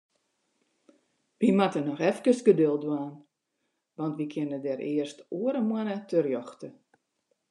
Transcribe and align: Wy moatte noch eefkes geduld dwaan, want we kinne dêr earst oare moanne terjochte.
Wy 1.39 1.49
moatte 1.57 1.79
noch 1.83 2.03
eefkes 2.09 2.39
geduld 2.47 2.81
dwaan, 2.85 3.13
want 3.97 4.17
we 4.17 4.25
kinne 4.33 4.59
dêr 4.65 4.81
earst 4.93 5.19
oare 5.39 5.61
moanne 5.69 5.95
terjochte. 6.09 6.67